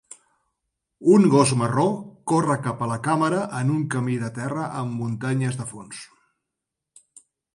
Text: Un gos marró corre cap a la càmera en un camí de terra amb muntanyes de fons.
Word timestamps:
Un 1.15 1.25
gos 1.33 1.51
marró 1.59 1.83
corre 2.31 2.55
cap 2.69 2.81
a 2.85 2.87
la 2.93 2.97
càmera 3.09 3.43
en 3.59 3.69
un 3.75 3.85
camí 3.95 4.17
de 4.23 4.33
terra 4.39 4.65
amb 4.81 4.97
muntanyes 5.03 5.61
de 5.63 5.71
fons. 5.75 6.01